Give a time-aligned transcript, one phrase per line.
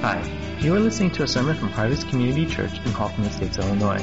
[0.00, 0.22] Hi,
[0.60, 4.00] you are listening to a sermon from Harvest Community Church in Hoffman Estates, Illinois.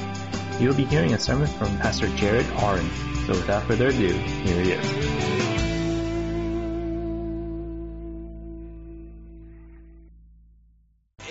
[0.60, 2.86] You will be hearing a sermon from Pastor Jared Oren.
[3.26, 4.86] So without further ado, here he is.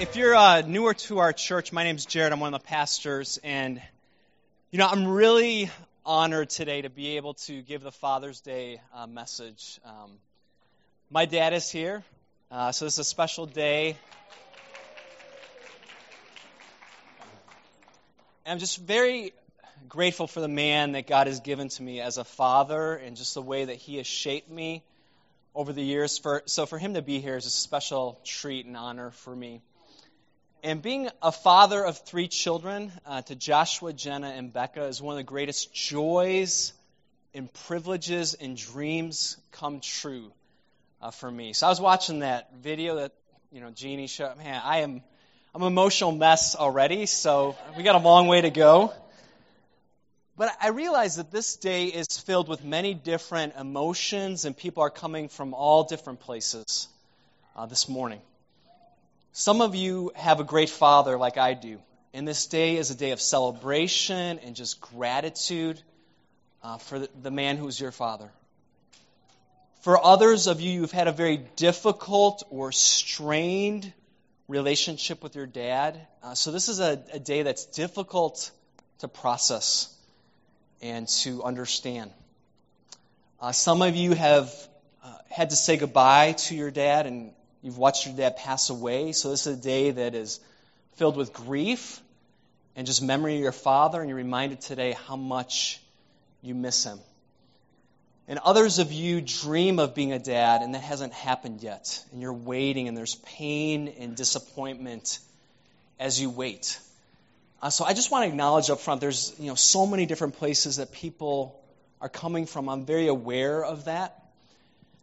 [0.01, 2.33] If you're uh, newer to our church, my name's Jared.
[2.33, 3.83] I'm one of the pastors, and
[4.71, 5.71] you know I'm really
[6.07, 9.79] honored today to be able to give the Father's Day uh, message.
[9.85, 10.13] Um,
[11.11, 12.03] my dad is here,
[12.51, 13.99] uh, so this is a special day.
[18.47, 19.33] I'm just very
[19.89, 23.33] grateful for the man that God has given to me as a father and just
[23.35, 24.83] the way that he has shaped me
[25.55, 26.19] over the years.
[26.19, 29.63] For, so for him to be here is a special treat and honor for me.
[30.63, 35.15] And being a father of three children uh, to Joshua, Jenna, and Becca is one
[35.15, 36.75] of the greatest joys
[37.35, 40.33] and privileges and dreams come true
[41.01, 41.55] uh, for me.
[41.55, 43.13] So I was watching that video that
[43.53, 44.37] you know Jeannie showed.
[44.39, 45.03] Man, I am
[45.57, 48.93] I'm an emotional mess already, so we got a long way to go.
[50.37, 54.91] But I realize that this day is filled with many different emotions, and people are
[54.91, 56.89] coming from all different places
[57.55, 58.21] uh, this morning.
[59.33, 61.79] Some of you have a great father like I do,
[62.13, 65.81] and this day is a day of celebration and just gratitude
[66.65, 68.29] uh, for the, the man who's your father.
[69.83, 73.93] For others of you, you've had a very difficult or strained
[74.49, 76.07] relationship with your dad.
[76.23, 78.51] Uh, so, this is a, a day that's difficult
[78.99, 79.95] to process
[80.83, 82.11] and to understand.
[83.41, 84.53] Uh, some of you have
[85.03, 89.13] uh, had to say goodbye to your dad and you've watched your dad pass away.
[89.13, 90.41] So, this is a day that is
[90.97, 92.01] filled with grief
[92.77, 95.81] and just memory of your father, and you're reminded today how much
[96.43, 96.99] you miss him.
[98.27, 102.03] And others of you dream of being a dad, and that hasn't happened yet.
[102.13, 105.19] And you're waiting, and there's pain and disappointment
[106.01, 106.79] as you wait.
[107.61, 110.37] Uh, so I just want to acknowledge up front there's you know, so many different
[110.37, 111.61] places that people
[112.01, 112.69] are coming from.
[112.69, 114.21] I'm very aware of that.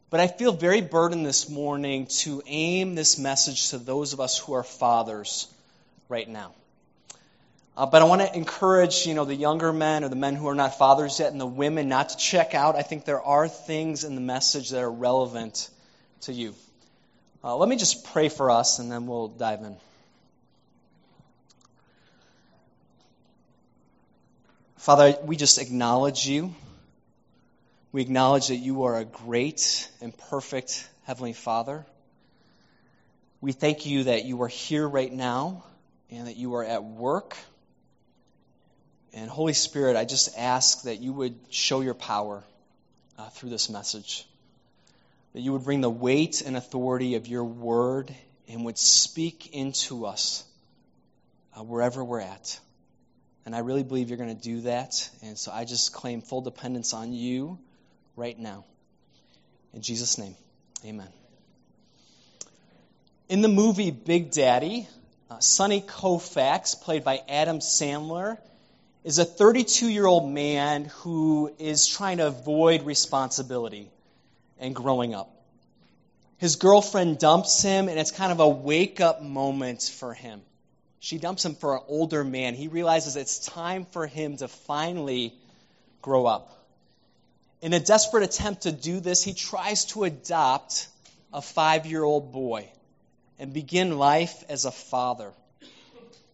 [0.09, 4.37] But I feel very burdened this morning to aim this message to those of us
[4.37, 5.47] who are fathers
[6.09, 6.53] right now.
[7.77, 10.47] Uh, but I want to encourage, you know, the younger men or the men who
[10.49, 12.75] are not fathers yet and the women not to check out.
[12.75, 15.69] I think there are things in the message that are relevant
[16.21, 16.53] to you.
[17.43, 19.77] Uh, let me just pray for us and then we'll dive in.
[24.75, 26.53] Father, we just acknowledge you.
[27.93, 31.85] We acknowledge that you are a great and perfect Heavenly Father.
[33.39, 35.63] We thank you that you are here right now
[36.09, 37.37] and that you are at work
[39.13, 42.43] and Holy Spirit, I just ask that you would show your power
[43.17, 44.25] uh, through this message.
[45.33, 48.13] That you would bring the weight and authority of your word
[48.47, 50.43] and would speak into us
[51.57, 52.59] uh, wherever we're at.
[53.45, 55.09] And I really believe you're going to do that.
[55.23, 57.59] And so I just claim full dependence on you
[58.15, 58.65] right now.
[59.73, 60.35] In Jesus' name,
[60.85, 61.07] amen.
[63.29, 64.87] In the movie Big Daddy,
[65.29, 68.37] uh, Sonny Koufax, played by Adam Sandler,
[69.03, 73.89] is a 32 year old man who is trying to avoid responsibility
[74.59, 75.29] and growing up.
[76.37, 80.41] His girlfriend dumps him, and it's kind of a wake up moment for him.
[80.99, 82.55] She dumps him for an older man.
[82.55, 85.33] He realizes it's time for him to finally
[86.01, 86.57] grow up.
[87.61, 90.87] In a desperate attempt to do this, he tries to adopt
[91.31, 92.69] a five year old boy
[93.39, 95.31] and begin life as a father.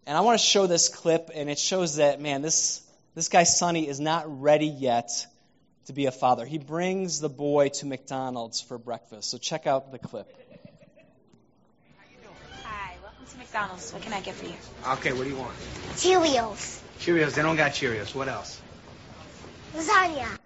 [0.08, 2.82] And I want to show this clip, and it shows that, man, this,
[3.14, 5.28] this guy, Sonny, is not ready yet
[5.88, 6.46] to be a father.
[6.46, 9.30] He brings the boy to McDonald's for breakfast.
[9.30, 10.34] So check out the clip.
[12.64, 13.92] Hi, welcome to McDonald's.
[13.92, 14.54] What can I get for you?
[14.94, 15.54] Okay, what do you want?
[15.98, 16.82] Cheerios.
[17.00, 17.34] Cheerios.
[17.34, 18.16] They don't got Cheerios.
[18.16, 18.62] What else?
[19.76, 20.40] Lasagna.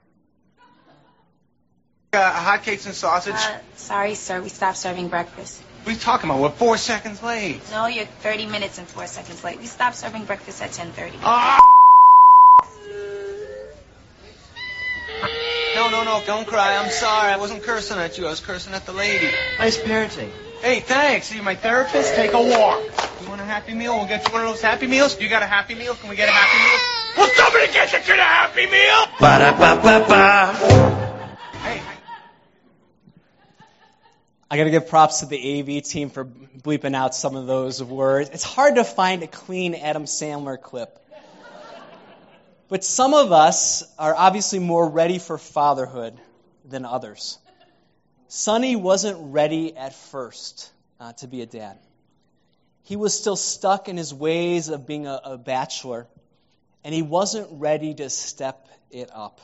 [2.13, 3.35] Uh, hotcakes and sausage.
[3.35, 4.41] Uh, sorry, sir.
[4.41, 5.61] We stopped serving breakfast.
[5.83, 6.41] What are you talking about?
[6.41, 7.59] We're four seconds late.
[7.71, 9.59] No, you're 30 minutes and 4 seconds late.
[9.59, 11.19] We stopped serving breakfast at 10:30.
[11.23, 11.59] Ah!
[15.75, 16.21] No, no, no.
[16.25, 16.77] Don't cry.
[16.77, 17.31] I'm sorry.
[17.31, 18.27] I wasn't cursing at you.
[18.27, 19.29] I was cursing at the lady.
[19.57, 20.29] Nice parenting.
[20.61, 21.31] Hey, thanks.
[21.31, 22.13] Are you my therapist?
[22.13, 22.83] Take a walk.
[23.21, 23.95] You want a Happy Meal?
[23.97, 25.19] We'll get you one of those Happy Meals.
[25.19, 25.95] You got a Happy Meal?
[25.95, 27.25] Can we get a Happy Meal?
[27.25, 29.05] Will somebody get the kid a Happy Meal?
[29.19, 30.53] Ba-da-ba-ba-ba.
[31.63, 31.81] Hey,
[34.51, 37.81] I got to give props to the AV team for bleeping out some of those
[37.81, 38.29] words.
[38.33, 40.99] It's hard to find a clean Adam Sandler clip.
[42.67, 46.19] But some of us are obviously more ready for fatherhood
[46.65, 47.39] than others.
[48.27, 50.69] Sonny wasn't ready at first
[50.99, 51.79] uh, to be a dad.
[52.83, 56.07] He was still stuck in his ways of being a, a bachelor,
[56.83, 59.39] and he wasn't ready to step it up.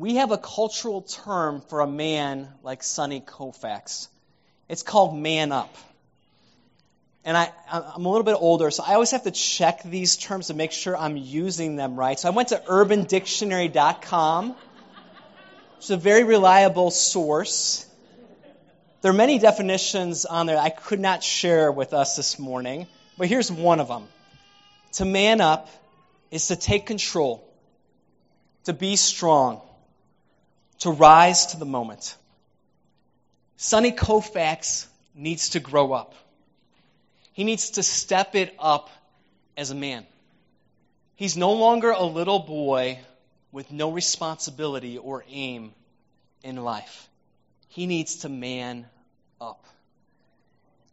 [0.00, 4.08] We have a cultural term for a man like Sonny Koufax.
[4.66, 5.76] It's called man up.
[7.22, 10.46] And I, I'm a little bit older, so I always have to check these terms
[10.46, 12.18] to make sure I'm using them right.
[12.18, 17.84] So I went to urbandictionary.com, which is a very reliable source.
[19.02, 22.86] There are many definitions on there I could not share with us this morning,
[23.18, 24.08] but here's one of them.
[24.92, 25.68] To man up
[26.30, 27.46] is to take control,
[28.64, 29.60] to be strong,
[30.80, 32.16] to rise to the moment.
[33.56, 36.14] Sonny Koufax needs to grow up.
[37.32, 38.90] He needs to step it up
[39.56, 40.06] as a man.
[41.16, 42.98] He's no longer a little boy
[43.52, 45.72] with no responsibility or aim
[46.42, 47.08] in life.
[47.68, 48.86] He needs to man
[49.40, 49.64] up.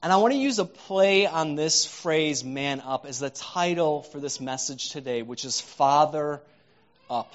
[0.04, 4.04] And I want to use a play on this phrase, man up, as the title
[4.04, 6.42] for this message today, which is Father
[7.10, 7.33] Up.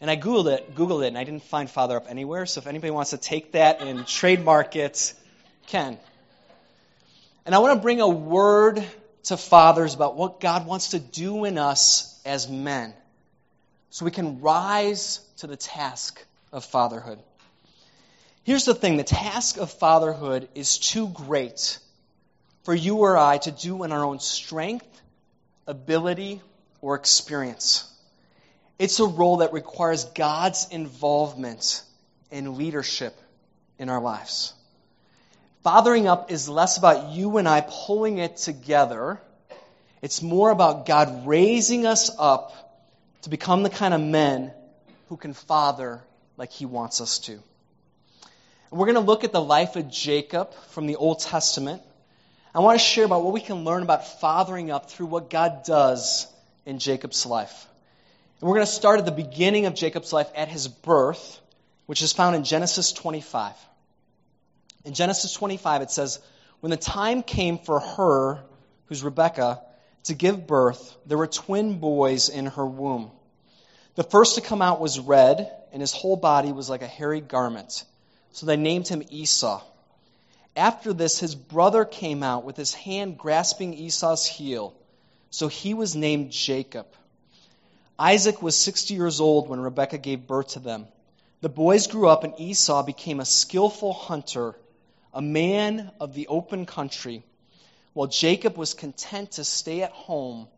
[0.00, 2.46] And I Googled it, Googled it, and I didn't find Father Up anywhere.
[2.46, 5.12] So if anybody wants to take that and trademark it,
[5.66, 5.98] can.
[7.44, 8.84] And I want to bring a word
[9.24, 12.94] to fathers about what God wants to do in us as men
[13.90, 17.18] so we can rise to the task of fatherhood.
[18.44, 21.78] Here's the thing the task of fatherhood is too great
[22.62, 24.86] for you or I to do in our own strength,
[25.66, 26.40] ability,
[26.80, 27.89] or experience.
[28.80, 31.82] It's a role that requires God's involvement
[32.30, 33.14] and leadership
[33.78, 34.54] in our lives.
[35.62, 39.20] Fathering up is less about you and I pulling it together.
[40.00, 42.54] It's more about God raising us up
[43.20, 44.50] to become the kind of men
[45.10, 46.00] who can father
[46.38, 47.32] like He wants us to.
[47.32, 47.42] And
[48.70, 51.82] we're going to look at the life of Jacob from the Old Testament.
[52.54, 55.64] I want to share about what we can learn about fathering up through what God
[55.64, 56.26] does
[56.64, 57.66] in Jacob's life.
[58.40, 61.40] And we're going to start at the beginning of Jacob's life at his birth,
[61.86, 63.52] which is found in Genesis 25.
[64.86, 66.20] In Genesis 25, it says,
[66.60, 68.40] When the time came for her,
[68.86, 69.60] who's Rebekah,
[70.04, 73.10] to give birth, there were twin boys in her womb.
[73.96, 77.20] The first to come out was red, and his whole body was like a hairy
[77.20, 77.84] garment.
[78.32, 79.62] So they named him Esau.
[80.56, 84.74] After this, his brother came out with his hand grasping Esau's heel.
[85.28, 86.86] So he was named Jacob.
[88.00, 90.88] Isaac was 60 years old when Rebekah gave birth to them.
[91.42, 94.56] The boys grew up, and Esau became a skillful hunter
[95.12, 97.22] a man of the open country,
[97.92, 100.48] while Jacob was content to stay at home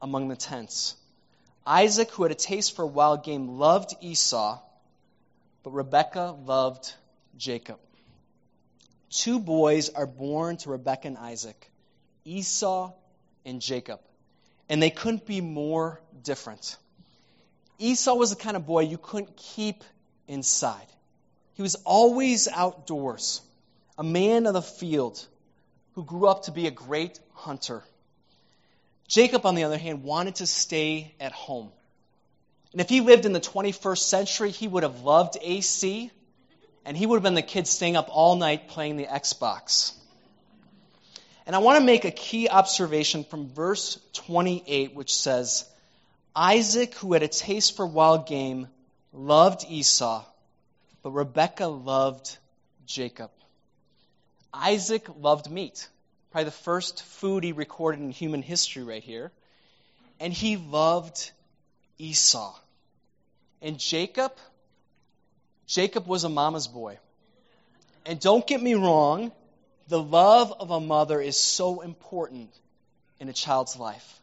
[0.00, 0.94] among the tents.
[1.66, 4.60] Isaac, who had a taste for wild game, loved Esau,
[5.62, 6.92] but Rebekah loved
[7.36, 7.80] Jacob.
[9.10, 11.70] Two boys are born to Rebekah and Isaac,
[12.24, 12.92] Esau
[13.44, 14.00] and Jacob,
[14.68, 16.76] and they couldn't be more different.
[17.78, 19.84] Esau was the kind of boy you couldn't keep
[20.28, 20.86] inside.
[21.54, 23.40] He was always outdoors
[23.96, 25.24] a man of the field
[25.94, 27.82] who grew up to be a great hunter.
[29.06, 31.70] Jacob, on the other hand, wanted to stay at home.
[32.72, 36.10] And if he lived in the 21st century, he would have loved AC,
[36.84, 39.92] and he would have been the kid staying up all night playing the Xbox.
[41.46, 45.66] And I want to make a key observation from verse 28, which says,
[46.36, 48.68] Isaac, who had a taste for wild game,
[49.12, 50.24] loved Esau,
[51.02, 52.36] but Rebekah loved
[52.86, 53.30] Jacob.
[54.52, 55.88] Isaac loved meat,
[56.30, 59.30] probably the first food he recorded in human history right here.
[60.18, 61.30] And he loved
[61.98, 62.54] Esau.
[63.62, 64.32] And Jacob,
[65.66, 66.98] Jacob was a mama's boy.
[68.06, 69.32] And don't get me wrong,
[69.88, 72.50] the love of a mother is so important
[73.20, 74.20] in a child's life.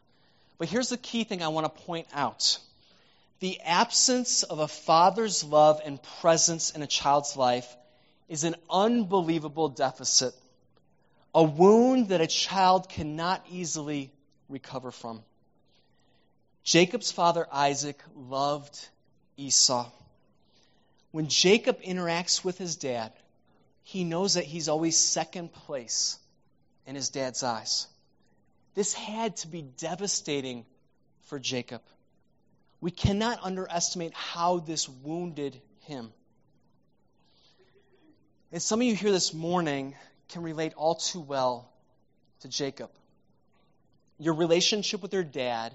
[0.62, 2.56] But here's the key thing I want to point out
[3.40, 7.66] the absence of a father's love and presence in a child's life
[8.28, 10.32] is an unbelievable deficit,
[11.34, 14.12] a wound that a child cannot easily
[14.48, 15.24] recover from.
[16.62, 18.88] Jacob's father Isaac loved
[19.36, 19.90] Esau.
[21.10, 23.12] When Jacob interacts with his dad,
[23.82, 26.20] he knows that he's always second place
[26.86, 27.88] in his dad's eyes.
[28.74, 30.64] This had to be devastating
[31.24, 31.82] for Jacob.
[32.80, 36.12] We cannot underestimate how this wounded him.
[38.50, 39.94] And some of you here this morning
[40.30, 41.70] can relate all too well
[42.40, 42.90] to Jacob.
[44.18, 45.72] Your relationship with your dad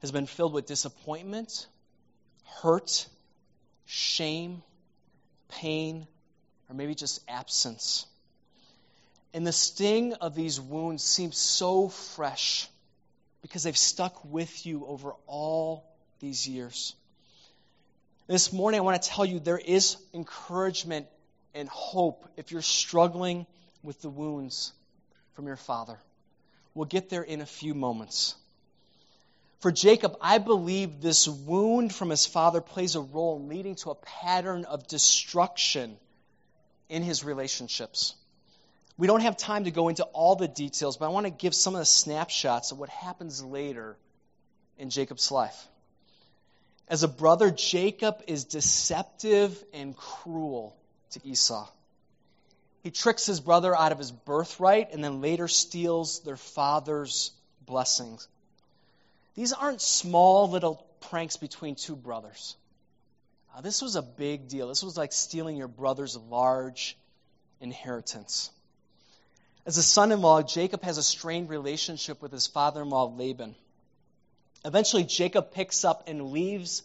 [0.00, 1.66] has been filled with disappointment,
[2.62, 3.06] hurt,
[3.84, 4.62] shame,
[5.48, 6.06] pain,
[6.68, 8.06] or maybe just absence.
[9.34, 12.68] And the sting of these wounds seems so fresh
[13.42, 15.84] because they've stuck with you over all
[16.20, 16.94] these years.
[18.26, 21.06] This morning, I want to tell you there is encouragement
[21.54, 23.46] and hope if you're struggling
[23.82, 24.72] with the wounds
[25.34, 25.98] from your father.
[26.74, 28.34] We'll get there in a few moments.
[29.60, 33.90] For Jacob, I believe this wound from his father plays a role in leading to
[33.90, 35.96] a pattern of destruction
[36.88, 38.14] in his relationships.
[38.98, 41.54] We don't have time to go into all the details, but I want to give
[41.54, 43.96] some of the snapshots of what happens later
[44.78, 45.68] in Jacob's life.
[46.88, 50.76] As a brother, Jacob is deceptive and cruel
[51.10, 51.68] to Esau.
[52.82, 57.32] He tricks his brother out of his birthright and then later steals their father's
[57.66, 58.28] blessings.
[59.34, 62.56] These aren't small little pranks between two brothers.
[63.54, 64.68] Uh, this was a big deal.
[64.68, 66.96] This was like stealing your brother's large
[67.60, 68.50] inheritance.
[69.66, 73.06] As a son in law, Jacob has a strained relationship with his father in law,
[73.06, 73.56] Laban.
[74.64, 76.84] Eventually, Jacob picks up and leaves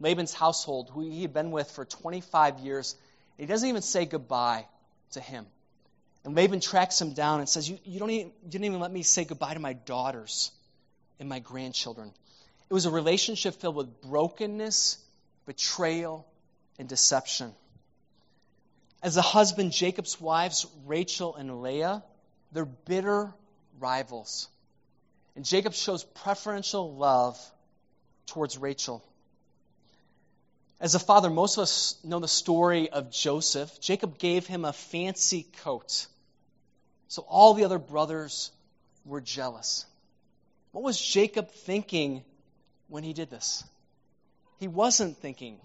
[0.00, 2.96] Laban's household, who he had been with for 25 years.
[3.36, 4.66] He doesn't even say goodbye
[5.12, 5.44] to him.
[6.24, 8.92] And Laban tracks him down and says, You, you, don't even, you didn't even let
[8.92, 10.52] me say goodbye to my daughters
[11.20, 12.12] and my grandchildren.
[12.70, 14.96] It was a relationship filled with brokenness,
[15.44, 16.26] betrayal,
[16.78, 17.52] and deception.
[19.02, 22.02] As a husband, Jacob's wives, Rachel and Leah,
[22.52, 23.32] they're bitter
[23.80, 24.48] rivals.
[25.34, 27.38] And Jacob shows preferential love
[28.26, 29.02] towards Rachel.
[30.80, 33.80] As a father, most of us know the story of Joseph.
[33.80, 36.06] Jacob gave him a fancy coat.
[37.08, 38.50] So all the other brothers
[39.04, 39.86] were jealous.
[40.72, 42.24] What was Jacob thinking
[42.88, 43.64] when he did this?
[44.58, 45.58] He wasn't thinking.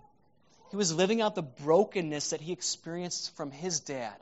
[0.72, 4.15] He was living out the brokenness that he experienced from his dad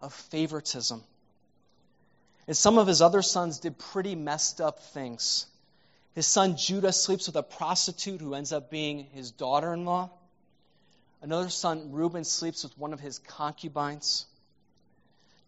[0.00, 1.02] of favoritism.
[2.46, 5.46] And some of his other sons did pretty messed up things.
[6.14, 10.10] His son Judah sleeps with a prostitute who ends up being his daughter in law.
[11.22, 14.26] Another son, Reuben, sleeps with one of his concubines.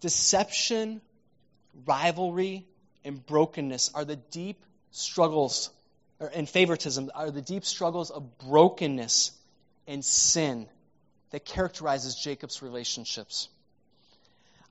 [0.00, 1.00] Deception,
[1.86, 2.66] rivalry,
[3.04, 5.70] and brokenness are the deep struggles,
[6.34, 9.32] and favoritism are the deep struggles of brokenness
[9.86, 10.66] and sin
[11.30, 13.48] that characterizes Jacob's relationships.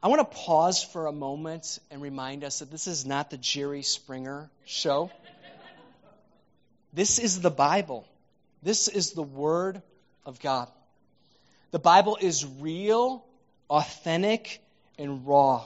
[0.02, 3.38] I want to pause for a moment and remind us that this is not the
[3.38, 5.10] Jerry Springer show.
[6.94, 8.06] This is the Bible.
[8.62, 9.82] This is the Word
[10.26, 10.68] of God.
[11.72, 13.26] The Bible is real,
[13.70, 14.62] authentic,
[15.00, 15.66] and raw.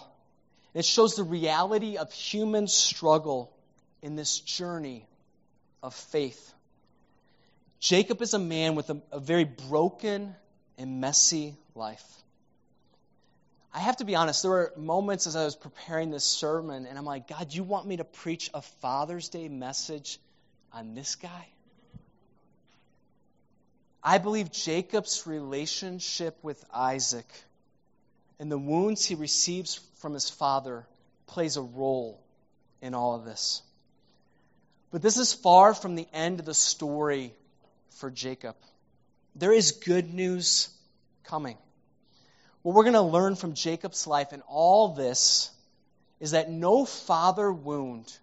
[0.73, 3.51] It shows the reality of human struggle
[4.01, 5.05] in this journey
[5.83, 6.53] of faith.
[7.79, 10.35] Jacob is a man with a, a very broken
[10.77, 12.20] and messy life.
[13.73, 16.97] I have to be honest, there were moments as I was preparing this sermon, and
[16.97, 20.19] I'm like, God, you want me to preach a Father's Day message
[20.73, 21.47] on this guy?
[24.03, 27.27] I believe Jacob's relationship with Isaac
[28.39, 30.85] and the wounds he receives from his father
[31.27, 32.19] plays a role
[32.81, 33.61] in all of this.
[34.91, 37.33] But this is far from the end of the story
[37.91, 38.55] for Jacob.
[39.35, 40.69] There is good news
[41.23, 41.57] coming.
[42.63, 45.49] What we're going to learn from Jacob's life and all this
[46.19, 48.15] is that no father wound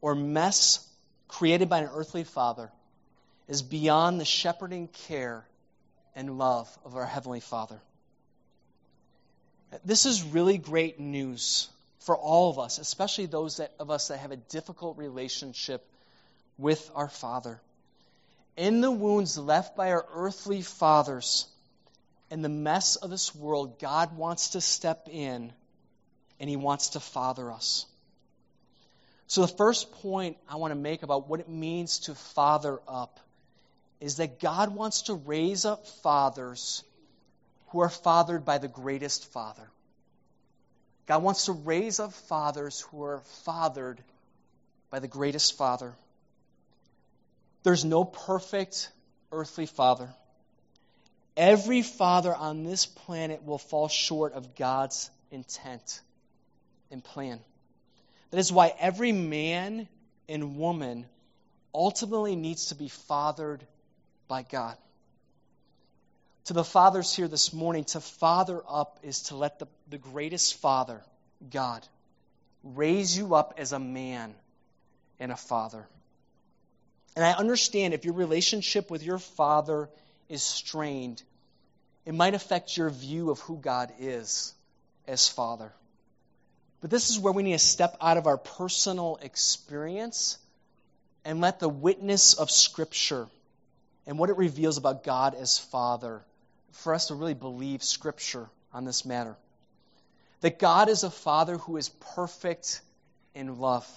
[0.00, 0.86] or mess
[1.28, 2.70] created by an earthly father
[3.48, 5.44] is beyond the shepherding care
[6.14, 7.80] and love of our Heavenly Father.
[9.84, 11.68] This is really great news
[12.00, 15.84] for all of us, especially those that, of us that have a difficult relationship
[16.58, 17.60] with our Father.
[18.56, 21.46] In the wounds left by our earthly fathers,
[22.34, 25.52] in the mess of this world, God wants to step in
[26.40, 27.86] and He wants to father us.
[29.28, 33.20] So, the first point I want to make about what it means to father up
[34.00, 36.82] is that God wants to raise up fathers
[37.68, 39.70] who are fathered by the greatest father.
[41.06, 44.02] God wants to raise up fathers who are fathered
[44.90, 45.94] by the greatest father.
[47.62, 48.90] There's no perfect
[49.30, 50.12] earthly father.
[51.36, 56.00] Every father on this planet will fall short of God's intent
[56.90, 57.40] and plan.
[58.30, 59.88] That is why every man
[60.28, 61.06] and woman
[61.74, 63.66] ultimately needs to be fathered
[64.28, 64.76] by God.
[66.46, 70.56] To the fathers here this morning, to father up is to let the, the greatest
[70.56, 71.02] father,
[71.50, 71.86] God,
[72.62, 74.34] raise you up as a man
[75.18, 75.86] and a father.
[77.16, 79.88] And I understand if your relationship with your father
[80.34, 81.22] is strained,
[82.04, 84.52] it might affect your view of who God is
[85.06, 85.72] as Father.
[86.82, 90.36] But this is where we need to step out of our personal experience
[91.24, 93.26] and let the witness of Scripture
[94.06, 96.20] and what it reveals about God as Father
[96.72, 99.36] for us to really believe Scripture on this matter.
[100.42, 102.82] That God is a Father who is perfect
[103.34, 103.88] in love.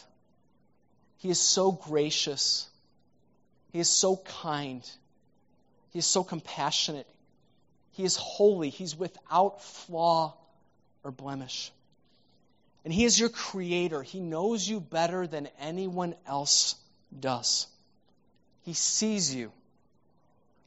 [1.18, 2.70] He is so gracious.
[3.74, 4.90] He is so kind.
[5.92, 7.08] He is so compassionate.
[7.92, 8.70] He is holy.
[8.70, 10.36] He's without flaw
[11.04, 11.72] or blemish.
[12.84, 14.04] And He is your creator.
[14.04, 16.76] He knows you better than anyone else
[17.18, 17.68] does.
[18.64, 19.52] He sees you.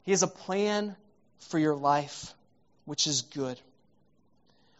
[0.03, 0.95] He has a plan
[1.39, 2.33] for your life,
[2.85, 3.59] which is good.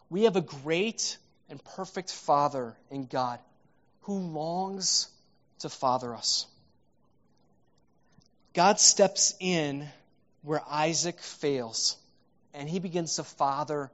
[0.09, 1.17] We have a great
[1.49, 3.39] and perfect Father in God
[4.01, 5.07] who longs
[5.59, 6.47] to father us.
[8.53, 9.87] God steps in
[10.43, 11.97] where Isaac fails,
[12.53, 13.91] and he begins to father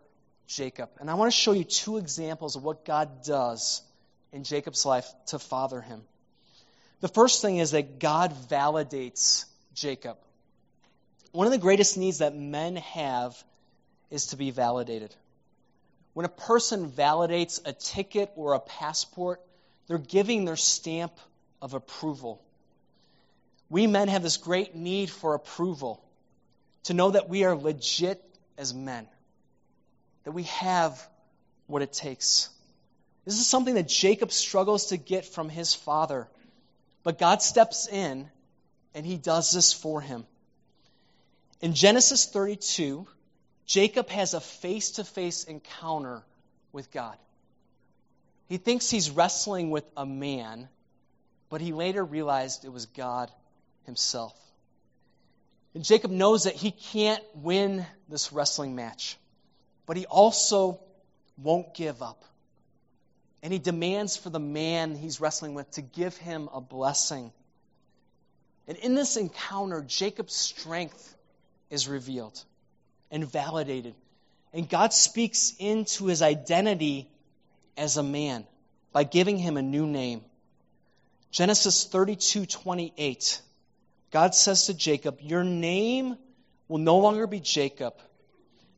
[0.48, 0.90] Jacob.
[1.00, 3.82] And I want to show you two examples of what God does
[4.32, 6.02] in Jacob's life to father him.
[7.02, 10.18] The first thing is that God validates Jacob.
[11.32, 13.42] One of the greatest needs that men have
[14.10, 15.14] is to be validated.
[16.14, 19.42] When a person validates a ticket or a passport,
[19.88, 21.14] they're giving their stamp
[21.62, 22.42] of approval.
[23.70, 26.04] We men have this great need for approval,
[26.88, 28.24] to know that we are legit
[28.58, 29.08] as men
[30.28, 31.08] that we have
[31.68, 32.50] what it takes.
[33.24, 36.28] This is something that Jacob struggles to get from his father.
[37.04, 38.30] But God steps in
[38.94, 40.26] and he does this for him.
[41.62, 43.08] In Genesis 32,
[43.66, 46.24] Jacob has a face to face encounter
[46.74, 47.18] with God.
[48.50, 50.68] He thinks he's wrestling with a man,
[51.50, 53.32] but he later realized it was God
[53.86, 54.38] himself.
[55.78, 59.18] And Jacob knows that he can't win this wrestling match
[59.88, 60.80] but he also
[61.42, 62.24] won't give up.
[63.42, 67.32] And he demands for the man he's wrestling with to give him a blessing.
[68.68, 71.16] And in this encounter, Jacob's strength
[71.72, 72.44] is revealed
[73.10, 73.96] and validated.
[74.54, 77.10] And God speaks into his identity
[77.78, 78.46] as a man
[78.92, 80.22] by giving him a new name.
[81.32, 83.42] Genesis 32 28.
[84.18, 86.18] God says to Jacob, Your name
[86.68, 87.94] will no longer be Jacob,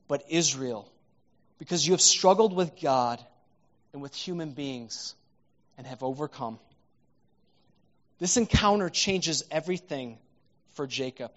[0.10, 0.91] but Israel
[1.60, 3.23] because you have struggled with God
[3.93, 5.15] and with human beings
[5.78, 6.60] and have overcome.
[8.19, 10.17] This encounter changes everything
[10.73, 11.32] for Jacob.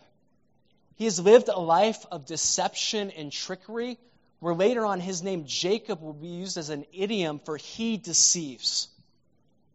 [0.97, 3.99] He has lived a life of deception and trickery,
[4.41, 8.89] where later on his name Jacob will be used as an idiom for he deceives.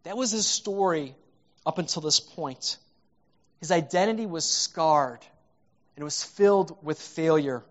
[0.03, 1.15] That was his story
[1.65, 2.77] up until this point.
[3.59, 5.19] His identity was scarred
[5.95, 7.63] and it was filled with failure.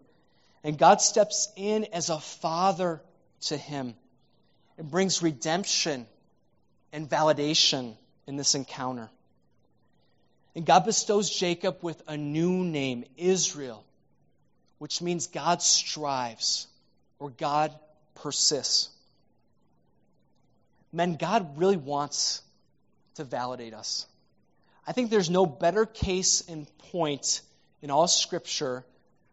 [0.64, 3.00] And God steps in as a father
[3.42, 3.94] to him
[4.78, 6.06] and brings redemption
[6.92, 7.94] and validation
[8.26, 9.08] in this encounter.
[10.56, 13.84] And God bestows Jacob with a new name, Israel,
[14.78, 16.66] which means God strives
[17.18, 17.72] or God
[18.14, 18.88] persists.
[20.92, 22.42] Men, God really wants
[23.16, 24.06] to validate us.
[24.86, 27.42] I think there's no better case in point
[27.82, 28.84] in all Scripture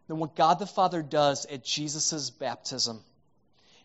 [0.07, 3.01] than what God the Father does at Jesus' baptism.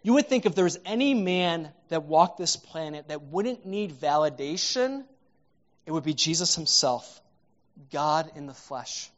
[0.02, 3.92] You would think if there was any man that walked this planet that wouldn't need
[3.92, 5.04] validation,
[5.87, 7.20] it would be Jesus himself,
[7.92, 9.11] God in the flesh.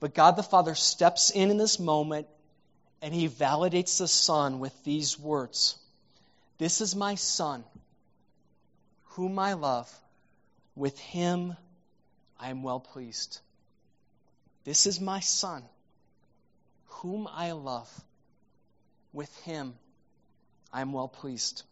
[0.00, 2.26] But God the Father steps in in this moment
[3.02, 5.76] and he validates the Son with these words
[6.58, 7.64] This is my Son,
[9.16, 9.92] whom I love.
[10.74, 11.56] With him
[12.38, 13.40] I am well pleased.
[14.64, 15.62] This is my Son
[17.02, 17.90] whom I love,
[19.12, 19.74] with him
[20.72, 21.64] I am well pleased.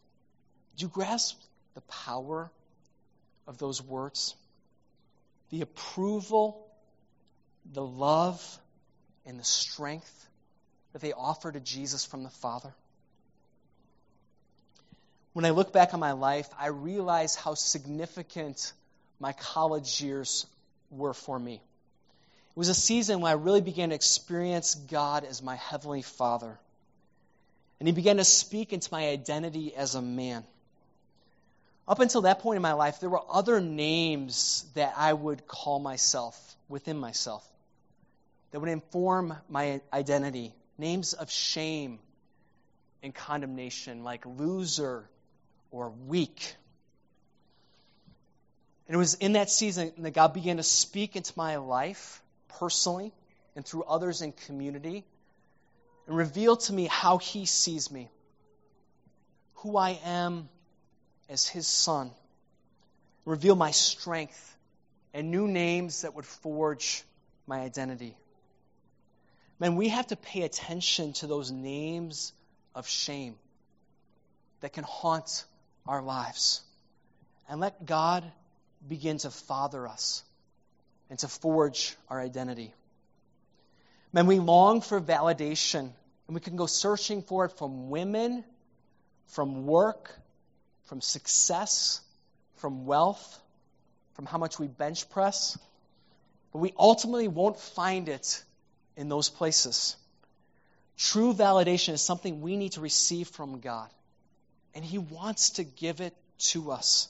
[0.76, 1.40] Do you grasp
[1.74, 2.50] the power
[3.46, 4.34] of those words?
[5.50, 6.66] The approval,
[7.72, 8.58] the love,
[9.24, 10.28] and the strength
[10.92, 12.74] that they offer to Jesus from the Father.
[15.32, 18.72] When I look back on my life, I realize how significant
[19.20, 20.46] my college years
[20.90, 21.54] were for me.
[21.54, 26.58] It was a season when I really began to experience God as my Heavenly Father.
[27.78, 30.44] And He began to speak into my identity as a man.
[31.86, 35.78] Up until that point in my life, there were other names that I would call
[35.78, 37.44] myself within myself
[38.50, 40.52] that would inform my identity.
[40.78, 41.98] Names of shame
[43.02, 45.08] and condemnation, like loser
[45.70, 46.54] or weak.
[48.90, 52.20] And it was in that season that God began to speak into my life
[52.58, 53.12] personally
[53.54, 55.04] and through others in community
[56.08, 58.10] and reveal to me how He sees me,
[59.54, 60.48] who I am
[61.28, 62.10] as his son,
[63.24, 64.56] reveal my strength
[65.14, 67.04] and new names that would forge
[67.46, 68.16] my identity.
[69.60, 72.32] Man, we have to pay attention to those names
[72.74, 73.36] of shame
[74.62, 75.44] that can haunt
[75.86, 76.62] our lives.
[77.48, 78.24] And let God
[78.88, 80.22] begin to father us
[81.08, 82.72] and to forge our identity.
[84.12, 88.44] Man, we long for validation, and we can go searching for it from women,
[89.28, 90.10] from work,
[90.84, 92.00] from success,
[92.56, 93.40] from wealth,
[94.14, 95.58] from how much we bench press.
[96.52, 98.42] But we ultimately won't find it
[98.96, 99.96] in those places.
[100.96, 103.88] True validation is something we need to receive from God,
[104.74, 107.08] and He wants to give it to us.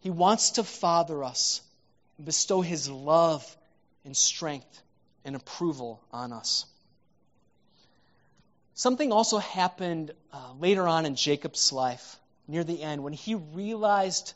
[0.00, 1.60] He wants to father us
[2.16, 3.44] and bestow His love
[4.04, 4.82] and strength
[5.24, 6.64] and approval on us.
[8.74, 14.32] Something also happened uh, later on in Jacob's life, near the end, when he realized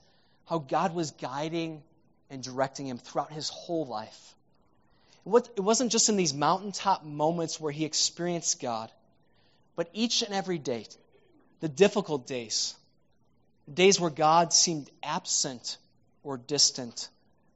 [0.46, 1.83] how God was guiding
[2.29, 4.35] and directing him throughout his whole life.
[5.24, 8.90] It wasn't just in these mountaintop moments where he experienced God,
[9.77, 10.87] but each and every day,
[11.61, 12.74] the difficult days,
[13.72, 15.79] days where God seemed absent
[16.22, 17.09] or distant,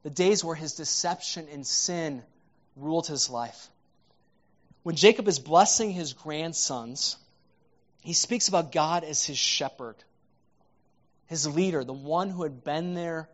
[0.03, 2.23] the days where his deception and sin
[2.77, 3.71] ruled his life.
[4.83, 7.17] When Jacob is blessing his grandsons,
[8.03, 9.97] he speaks about God as his shepherd,
[11.27, 13.29] his leader, the one who had been there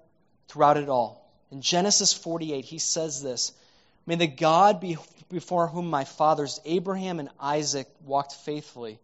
[0.49, 1.31] throughout it all.
[1.53, 3.53] In Genesis 48, he says this
[4.07, 4.97] May the God be
[5.29, 8.99] before whom my fathers Abraham and Isaac walked faithfully,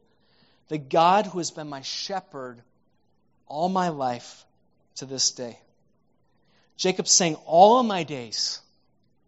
[0.69, 2.63] the God who has been my shepherd
[3.51, 4.47] all my life
[4.95, 5.59] to this day.
[6.77, 8.61] Jacob's saying, All of my days,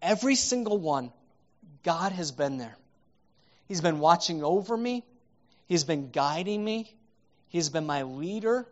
[0.01, 1.13] every single one,
[1.83, 2.77] God has been there.
[3.67, 5.05] He's been watching over me,
[5.67, 6.95] He's been guiding me,
[7.49, 8.67] He's been my leader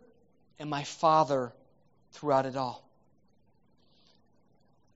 [0.57, 1.53] and my father
[2.13, 2.87] throughout it all.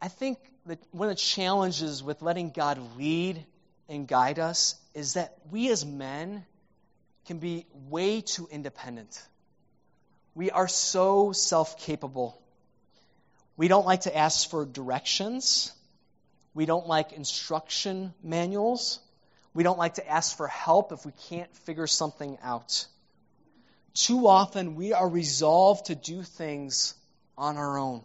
[0.01, 3.43] I think that one of the challenges with letting God lead
[3.89, 6.45] and guide us is that we as men
[7.25, 9.21] can be way too independent.
[10.35, 12.39] We are so self capable.
[13.55, 15.71] We don't like to ask for directions.
[16.53, 18.99] We don't like instruction manuals.
[19.53, 22.85] We don't like to ask for help if we can't figure something out.
[23.93, 26.93] Too often, we are resolved to do things
[27.37, 28.03] on our own.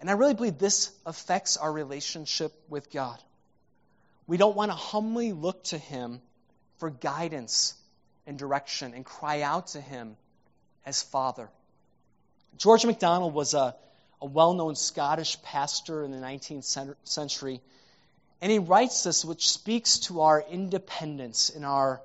[0.00, 3.18] And I really believe this affects our relationship with God.
[4.28, 6.20] We don't want to humbly look to Him
[6.78, 7.74] for guidance
[8.28, 10.16] and direction and cry out to Him
[10.86, 11.50] as Father.
[12.56, 13.74] George MacDonald was a,
[14.22, 17.60] a well known Scottish pastor in the 19th century,
[18.40, 22.00] and he writes this, which speaks to our independence and our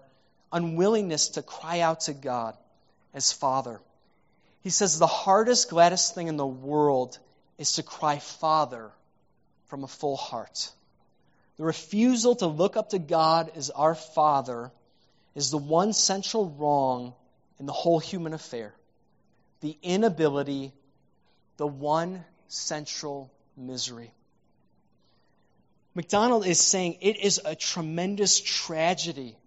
[0.52, 2.58] unwillingness to cry out to God
[3.14, 3.80] as Father.
[4.62, 7.18] He says, The hardest, gladdest thing in the world
[7.58, 8.92] is to cry, Father,
[9.68, 10.72] from a full heart.
[11.58, 14.72] The refusal to look up to God as our Father
[15.36, 17.14] is the one central wrong
[17.62, 18.74] in the whole human affair.
[19.60, 20.74] The inability,
[21.58, 24.12] the one central misery.
[25.94, 29.38] MacDonald is saying it is a tremendous tragedy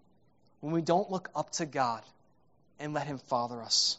[0.60, 2.02] when we don't look up to God
[2.78, 3.98] and let Him father us.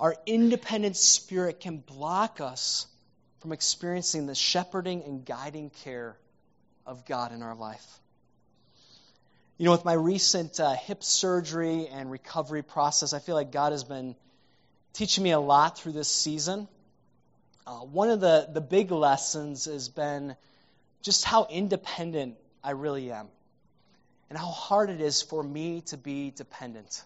[0.00, 2.88] Our independent spirit can block us
[3.38, 6.16] from experiencing the shepherding and guiding care
[6.84, 8.00] of God in our life.
[9.60, 13.72] You know, with my recent uh, hip surgery and recovery process, I feel like God
[13.72, 14.16] has been
[14.94, 16.66] teaching me a lot through this season.
[17.66, 20.34] Uh, one of the, the big lessons has been
[21.02, 23.28] just how independent I really am
[24.30, 27.04] and how hard it is for me to be dependent.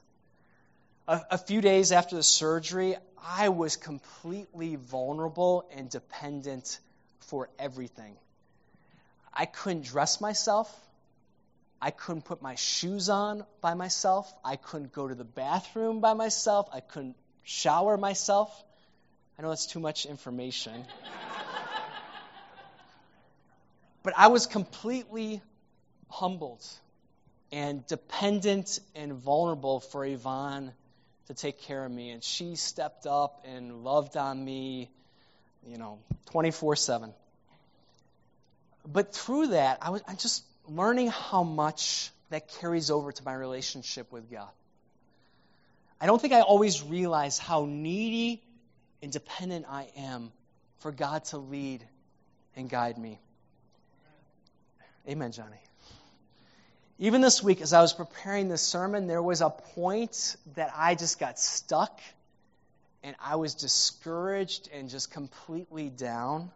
[1.08, 6.78] A, a few days after the surgery, I was completely vulnerable and dependent
[7.18, 8.14] for everything.
[9.32, 10.72] I couldn't dress myself.
[11.84, 14.32] I couldn't put my shoes on by myself.
[14.42, 16.66] I couldn't go to the bathroom by myself.
[16.72, 18.50] I couldn't shower myself.
[19.38, 20.72] I know that's too much information.
[24.02, 25.42] but I was completely
[26.08, 26.64] humbled
[27.52, 30.72] and dependent and vulnerable for Yvonne
[31.26, 32.12] to take care of me.
[32.12, 34.88] And she stepped up and loved on me,
[35.68, 35.98] you know,
[36.30, 37.12] 24 7.
[38.90, 43.34] But through that, I was I'm just learning how much that carries over to my
[43.34, 44.48] relationship with God.
[46.00, 48.42] I don't think I always realize how needy
[49.02, 50.32] and dependent I am
[50.78, 51.84] for God to lead
[52.56, 53.18] and guide me.
[55.08, 55.60] Amen, Johnny.
[56.98, 60.94] Even this week, as I was preparing this sermon, there was a point that I
[60.94, 62.00] just got stuck
[63.02, 66.50] and I was discouraged and just completely down.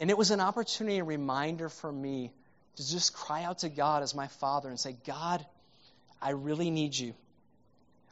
[0.00, 2.32] And it was an opportunity, a reminder for me
[2.76, 5.44] to just cry out to God as my Father and say, God,
[6.20, 7.14] I really need you.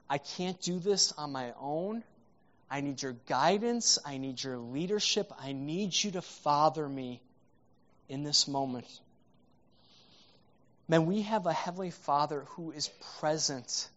[0.09, 2.03] I can't do this on my own.
[2.71, 3.99] I need your guidance.
[4.05, 5.33] I need your leadership.
[5.41, 7.21] I need you to father me
[8.09, 8.87] in this moment.
[10.89, 12.89] Man, we have a Heavenly Father who is
[13.21, 13.89] present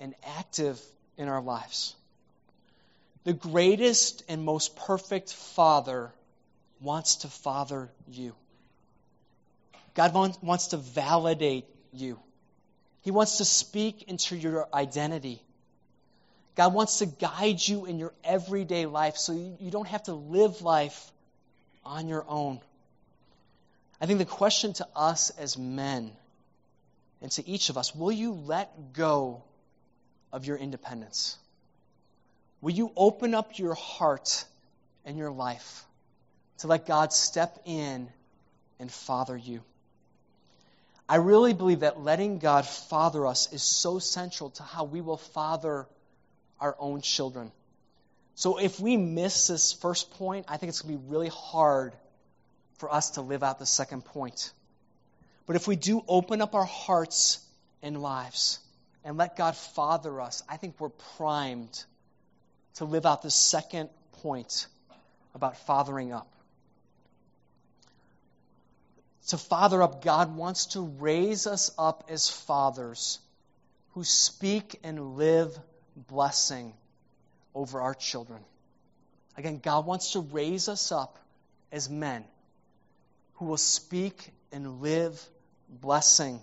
[0.00, 0.80] and active
[1.16, 1.94] in our lives.
[3.24, 6.10] The greatest and most perfect Father
[6.80, 8.34] wants to father you.
[9.98, 12.20] God wants to validate you.
[13.02, 15.42] He wants to speak into your identity.
[16.54, 20.62] God wants to guide you in your everyday life so you don't have to live
[20.62, 21.10] life
[21.84, 22.60] on your own.
[24.00, 26.12] I think the question to us as men
[27.20, 29.42] and to each of us will you let go
[30.32, 31.36] of your independence?
[32.60, 34.44] Will you open up your heart
[35.04, 35.84] and your life
[36.58, 38.08] to let God step in
[38.78, 39.64] and father you?
[41.08, 45.16] I really believe that letting God father us is so central to how we will
[45.16, 45.86] father
[46.60, 47.50] our own children.
[48.34, 51.94] So if we miss this first point, I think it's going to be really hard
[52.76, 54.52] for us to live out the second point.
[55.46, 57.40] But if we do open up our hearts
[57.82, 58.60] and lives
[59.02, 61.84] and let God father us, I think we're primed
[62.74, 63.88] to live out the second
[64.22, 64.66] point
[65.34, 66.30] about fathering up.
[69.28, 73.18] To father up, God wants to raise us up as fathers
[73.92, 75.58] who speak and live
[75.94, 76.72] blessing
[77.54, 78.40] over our children.
[79.36, 81.18] Again, God wants to raise us up
[81.70, 82.24] as men
[83.34, 85.22] who will speak and live
[85.68, 86.40] blessing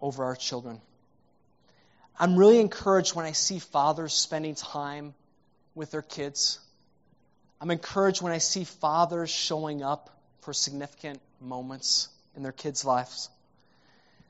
[0.00, 0.80] over our children.
[2.18, 5.14] I'm really encouraged when I see fathers spending time
[5.74, 6.58] with their kids.
[7.58, 10.10] I'm encouraged when I see fathers showing up
[10.42, 13.30] for significant moments in their kids' lives.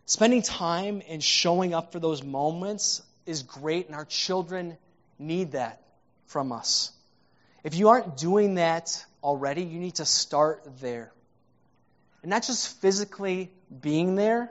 [0.07, 4.77] Spending time and showing up for those moments is great, and our children
[5.18, 5.83] need that
[6.27, 6.92] from us.
[7.64, 11.12] If you aren't doing that already, you need to start there.
[12.22, 14.51] And not just physically being there,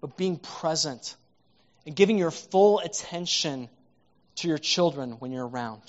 [0.00, 1.16] but being present
[1.86, 3.68] and giving your full attention
[4.36, 5.82] to your children when you're around.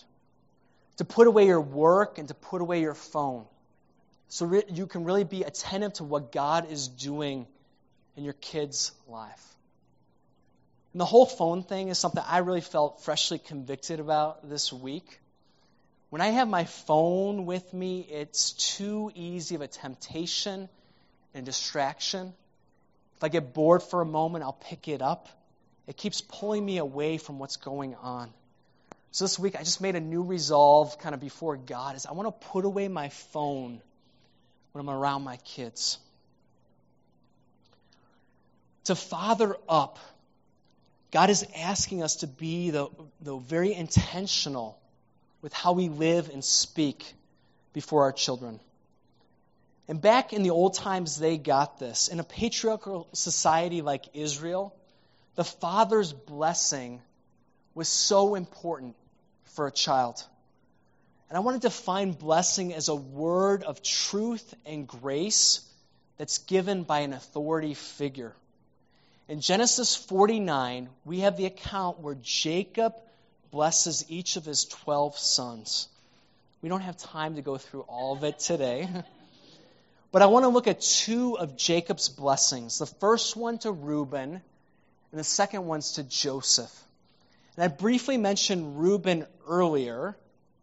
[0.97, 3.45] To put away your work and to put away your phone.
[4.31, 7.45] So re- you can really be attentive to what God is doing
[8.15, 9.45] in your kids' life.
[10.93, 15.19] And the whole phone thing is something I really felt freshly convicted about this week.
[16.11, 20.69] When I have my phone with me, it's too easy of a temptation
[21.33, 22.31] and distraction.
[23.17, 25.27] If I get bored for a moment, I'll pick it up.
[25.87, 28.31] It keeps pulling me away from what's going on.
[29.11, 32.13] So this week, I just made a new resolve kind of before God is I
[32.13, 33.81] want to put away my phone
[34.71, 35.97] when I'm around my kids.
[38.85, 39.99] To father up
[41.11, 42.87] God is asking us to be the,
[43.19, 44.79] the very intentional
[45.41, 47.13] with how we live and speak
[47.73, 48.59] before our children.
[49.87, 52.07] And back in the old times, they got this.
[52.07, 54.73] In a patriarchal society like Israel,
[55.35, 57.01] the father's blessing
[57.73, 58.95] was so important
[59.55, 60.23] for a child.
[61.31, 65.61] And I want to define blessing as a word of truth and grace
[66.17, 68.33] that's given by an authority figure.
[69.29, 72.95] In Genesis 49, we have the account where Jacob
[73.49, 75.87] blesses each of his 12 sons.
[76.61, 78.89] We don't have time to go through all of it today.
[80.11, 82.77] But I want to look at two of Jacob's blessings.
[82.79, 84.41] The first one to Reuben, and
[85.13, 86.77] the second one's to Joseph.
[87.55, 90.17] And I briefly mentioned Reuben earlier.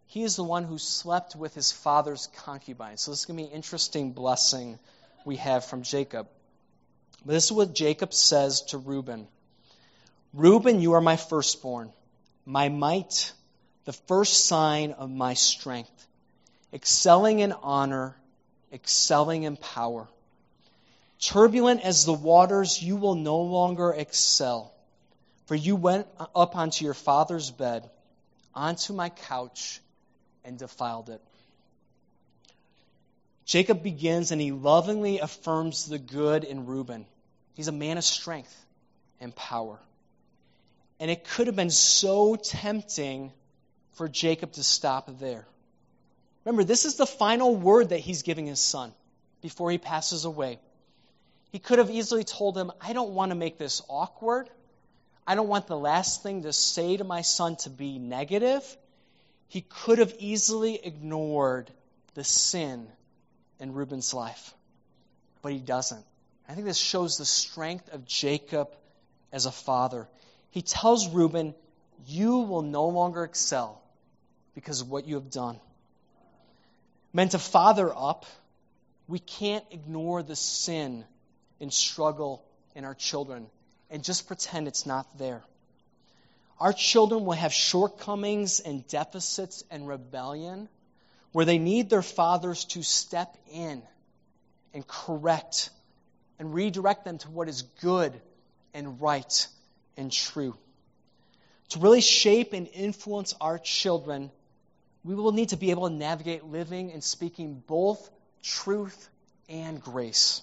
[0.09, 2.97] He is the one who slept with his father's concubine.
[2.97, 4.79] So this is going to be an interesting blessing
[5.25, 6.29] we have from Jacob.
[7.25, 9.27] But this is what Jacob says to Reuben
[10.35, 11.91] Reuben, you are my firstborn,
[12.45, 13.33] my might,
[13.87, 16.07] the first sign of my strength,
[16.73, 18.15] excelling in honor,
[18.73, 20.07] excelling in power.
[21.21, 24.73] Turbulent as the waters, you will no longer excel.
[25.47, 27.89] For you went up onto your father's bed,
[28.55, 29.81] onto my couch,
[30.49, 31.21] and defiled it.
[33.45, 37.07] Jacob begins and he lovingly affirms the good in Reuben.
[37.55, 38.55] He's a man of strength
[39.21, 39.79] and power.
[41.01, 43.33] And it could have been so tempting
[43.93, 45.47] for Jacob to stop there.
[46.45, 48.93] Remember, this is the final word that he's giving his son
[49.43, 50.59] before he passes away.
[51.53, 54.49] He could have easily told him, I don't want to make this awkward.
[55.27, 58.65] I don't want the last thing to say to my son to be negative.
[59.49, 61.71] He could have easily ignored
[62.15, 62.87] the sin
[63.59, 64.55] in Reuben's life,
[65.43, 66.05] but he doesn't.
[66.49, 68.69] I think this shows the strength of Jacob
[69.33, 70.09] as a father.
[70.51, 71.55] He tells Reuben,
[72.07, 73.83] You will no longer excel
[74.55, 75.59] because of what you have done.
[77.13, 78.27] Meant to father up,
[79.07, 81.05] we can't ignore the sin
[81.61, 83.47] and struggle in our children
[83.91, 85.43] and just pretend it's not there.
[86.61, 90.69] Our children will have shortcomings and deficits and rebellion
[91.33, 93.83] where they need their fathers to step in
[94.75, 95.71] and correct
[96.39, 98.13] and redirect them to what is good
[98.75, 99.47] and right
[99.97, 100.57] and true.
[101.71, 104.31] To really shape and influence our children,
[105.05, 108.11] we will need to be able to navigate living and speaking both
[108.43, 109.09] truth
[109.49, 110.43] and grace.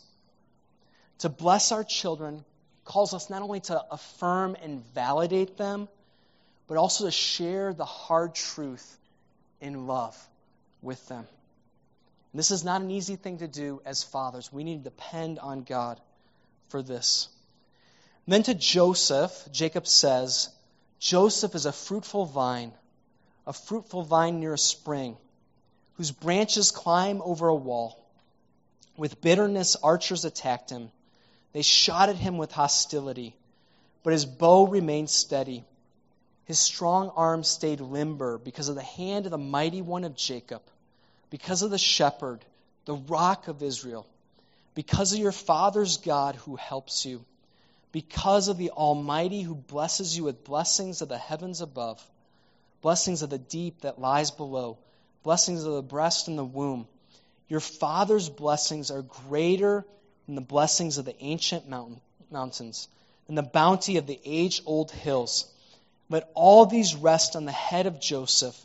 [1.20, 2.46] To bless our children
[2.86, 5.90] calls us not only to affirm and validate them,
[6.68, 8.98] but also to share the hard truth
[9.62, 10.18] in love
[10.82, 11.28] with them.
[12.34, 14.52] This is not an easy thing to do as fathers.
[14.52, 16.02] We need to depend on God
[16.68, 17.30] for this.
[18.28, 20.50] Then to Joseph, Jacob says,
[21.00, 22.74] Joseph is a fruitful vine,
[23.48, 25.16] a fruitful vine near a spring,
[25.94, 28.04] whose branches climb over a wall.
[28.98, 30.92] With bitterness, archers attacked him.
[31.54, 33.36] They shot at him with hostility,
[34.04, 35.64] but his bow remained steady.
[36.46, 40.62] His strong arm stayed limber because of the hand of the mighty one of Jacob,
[41.30, 42.46] because of the shepherd,
[42.86, 44.06] the rock of Israel,
[44.76, 47.26] because of your father's God who helps you,
[47.92, 52.06] because of the Almighty who blesses you with blessings of the heavens above,
[52.82, 54.78] blessings of the deep that lies below,
[55.24, 56.88] blessings of the breast and the womb.
[57.48, 59.84] Your father's blessings are greater
[60.26, 62.88] than the blessings of the ancient mountain, mountains,
[63.28, 65.52] and the bounty of the age old hills.
[66.10, 68.60] Let all these rest on the head of Joseph,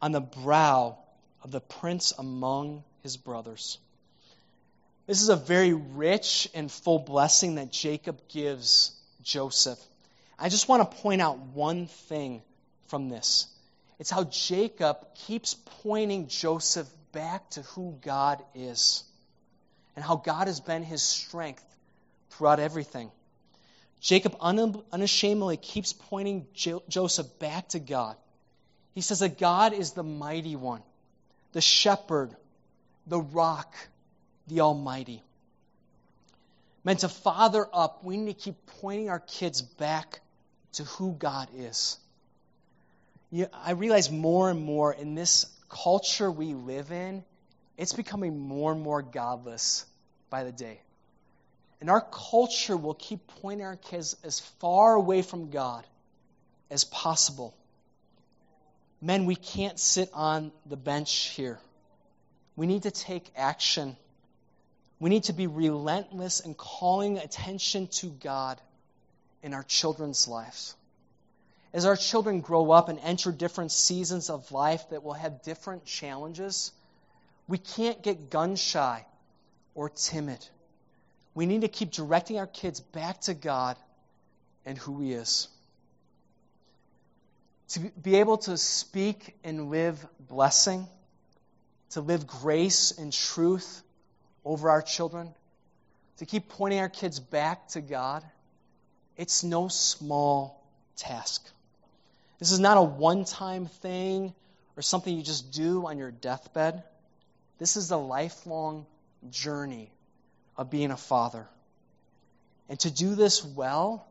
[0.00, 0.98] on the brow
[1.42, 3.78] of the prince among his brothers.
[5.06, 9.78] This is a very rich and full blessing that Jacob gives Joseph.
[10.38, 12.42] I just want to point out one thing
[12.88, 13.46] from this.
[13.98, 19.04] It's how Jacob keeps pointing Joseph back to who God is
[19.94, 21.64] and how God has been his strength
[22.30, 23.10] throughout everything.
[24.00, 28.16] Jacob unashamedly keeps pointing Joseph back to God.
[28.94, 30.82] He says that God is the mighty one,
[31.52, 32.34] the shepherd,
[33.06, 33.74] the rock,
[34.46, 35.22] the almighty.
[36.84, 40.20] Meant to father up, we need to keep pointing our kids back
[40.74, 41.98] to who God is.
[43.30, 47.24] You I realize more and more in this culture we live in,
[47.76, 49.84] it's becoming more and more godless
[50.30, 50.80] by the day.
[51.80, 55.86] And our culture will keep pointing our kids as far away from God
[56.70, 57.54] as possible.
[59.00, 61.58] Men, we can't sit on the bench here.
[62.56, 63.96] We need to take action.
[64.98, 68.60] We need to be relentless in calling attention to God
[69.42, 70.74] in our children's lives.
[71.74, 75.84] As our children grow up and enter different seasons of life that will have different
[75.84, 76.72] challenges,
[77.46, 79.04] we can't get gun shy
[79.74, 80.44] or timid.
[81.36, 83.76] We need to keep directing our kids back to God
[84.64, 85.48] and who He is.
[87.68, 90.88] To be able to speak and live blessing,
[91.90, 93.82] to live grace and truth
[94.46, 95.34] over our children,
[96.16, 98.24] to keep pointing our kids back to God,
[99.18, 101.46] it's no small task.
[102.38, 104.32] This is not a one time thing
[104.74, 106.82] or something you just do on your deathbed.
[107.58, 108.86] This is a lifelong
[109.30, 109.90] journey
[110.56, 111.46] of being a father.
[112.68, 114.06] And to do this well,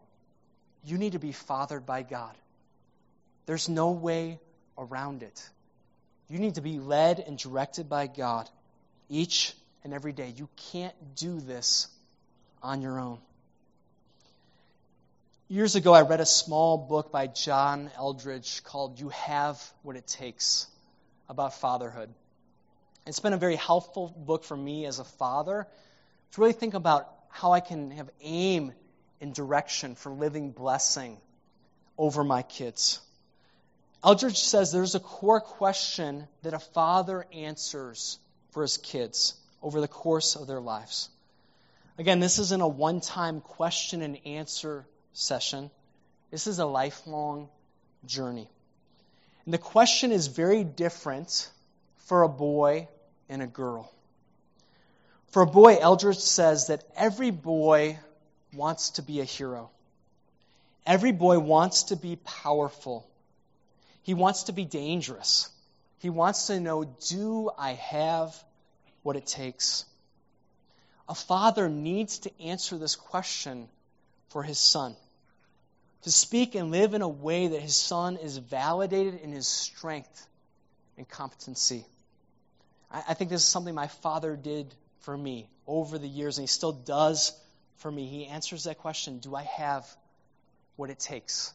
[0.85, 2.35] you need to be fathered by God.
[3.45, 4.39] There's no way
[4.77, 5.49] around it.
[6.29, 8.49] You need to be led and directed by God
[9.09, 10.33] each and every day.
[10.35, 11.87] You can't do this
[12.63, 13.19] on your own.
[15.47, 20.07] Years ago, I read a small book by John Eldredge called You Have What It
[20.07, 20.65] Takes
[21.29, 22.09] about fatherhood.
[23.05, 25.67] It's been a very helpful book for me as a father
[26.35, 28.73] to really think about how I can have aim
[29.21, 31.17] and direction for living blessing
[31.97, 32.99] over my kids.
[34.03, 38.19] Eldredge says there's a core question that a father answers
[38.51, 41.09] for his kids over the course of their lives.
[41.97, 45.71] Again, this isn't a one time question and answer session,
[46.31, 47.47] this is a lifelong
[48.05, 48.49] journey.
[49.45, 51.49] And the question is very different
[52.07, 52.89] for a boy
[53.29, 53.94] and a girl.
[55.29, 57.99] For a boy, Eldredge says that every boy
[58.53, 59.69] wants to be a hero.
[60.85, 63.07] Every boy wants to be powerful.
[64.03, 65.49] He wants to be dangerous.
[65.99, 68.35] He wants to know do I have
[69.03, 69.85] what it takes?
[71.09, 73.67] A father needs to answer this question
[74.29, 74.95] for his son.
[76.03, 80.27] To speak and live in a way that his son is validated in his strength
[80.97, 81.85] and competency.
[82.91, 84.73] I, I think this is something my father did
[85.05, 87.31] for me over the years, and he still does
[87.77, 88.07] for me.
[88.07, 89.87] He answers that question Do I have
[90.75, 91.53] what it takes?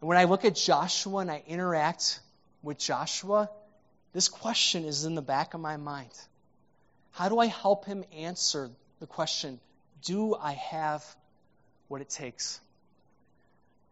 [0.00, 2.18] And when I look at Joshua and I interact
[2.62, 3.50] with Joshua,
[4.12, 6.10] this question is in the back of my mind.
[7.12, 9.60] How do I help him answer the question,
[10.02, 11.04] Do I have
[11.88, 12.60] what it takes?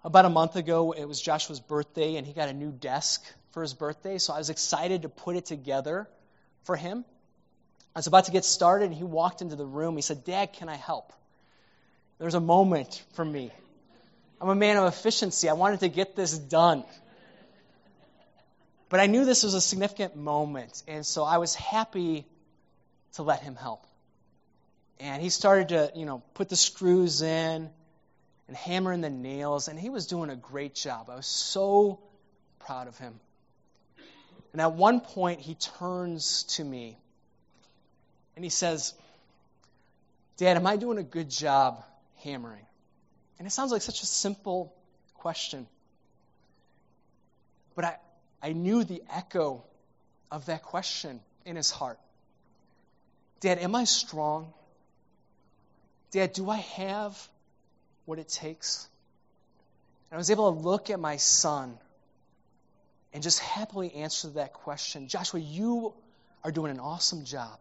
[0.03, 3.63] About a month ago, it was Joshua's birthday, and he got a new desk for
[3.63, 6.09] his birthday, so I was excited to put it together
[6.65, 7.05] for him.
[7.95, 9.95] I was about to get started, and he walked into the room.
[9.95, 11.13] He said, Dad, can I help?
[12.19, 13.53] There was a moment for me.
[14.41, 15.49] I'm a man of efficiency.
[15.49, 16.85] I wanted to get this done.
[18.89, 22.27] But I knew this was a significant moment, and so I was happy
[23.15, 23.87] to let him help.
[25.01, 27.71] And he started to, you know, put the screws in
[28.49, 31.11] and hammer in the nails, and he was doing a great job.
[31.11, 32.01] I was so
[32.61, 33.19] proud of him.
[34.53, 36.99] And at one point, he turns to me
[38.37, 38.95] and he says,
[40.37, 41.83] Dad, am I doing a good job
[42.23, 42.67] hammering?
[43.39, 44.75] And it sounds like such a simple
[45.15, 45.67] question.
[47.75, 47.97] But I,
[48.43, 49.65] I knew the echo
[50.31, 51.99] of that question in his heart.
[53.41, 54.53] Dad, am I strong?
[56.11, 57.29] Dad, do I have
[58.07, 58.89] what it takes?
[60.11, 61.77] And I was able to look at my son
[63.13, 65.09] and just happily answer that question.
[65.09, 65.95] Joshua, you
[66.43, 67.59] are doing an awesome job.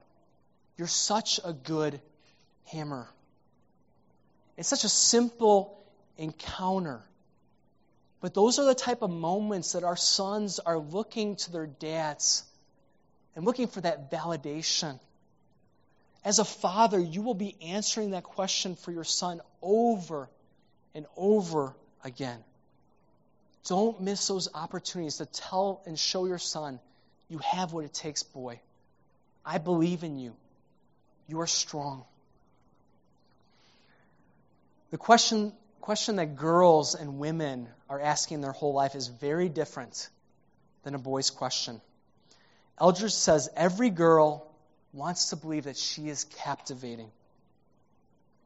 [0.77, 1.99] You're such a good
[2.65, 3.07] hammer.
[4.57, 5.79] It's such a simple
[6.17, 7.01] encounter.
[8.21, 12.43] But those are the type of moments that our sons are looking to their dads
[13.35, 14.99] and looking for that validation.
[16.23, 20.29] As a father, you will be answering that question for your son over
[20.95, 22.39] and over again.
[23.65, 26.79] Don't miss those opportunities to tell and show your son,
[27.29, 28.59] you have what it takes, boy.
[29.45, 30.33] I believe in you.
[31.27, 32.03] You are strong.
[34.91, 40.09] The question, question that girls and women are asking their whole life is very different
[40.83, 41.81] than a boy's question.
[42.79, 44.47] Eldredge says every girl
[44.93, 47.09] wants to believe that she is captivating.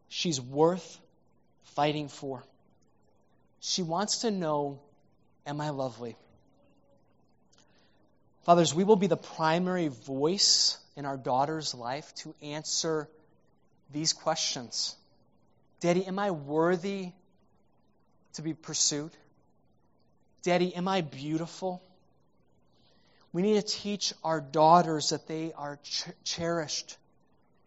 [0.10, 1.00] She's worth
[1.76, 2.44] fighting for.
[3.60, 4.80] She wants to know,
[5.46, 6.18] Am I lovely?
[8.44, 13.08] Fathers, we will be the primary voice in our daughter's life to answer
[13.94, 14.96] these questions.
[15.80, 17.12] Daddy, am I worthy
[18.34, 19.12] to be pursued?
[20.42, 21.84] Daddy, am I beautiful?
[23.32, 26.98] We need to teach our daughters that they are ch- cherished